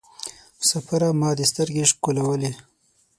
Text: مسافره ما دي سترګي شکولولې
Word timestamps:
مسافره 0.59 1.09
ما 1.19 1.29
دي 1.37 1.45
سترګي 1.51 1.83
شکولولې 1.91 2.51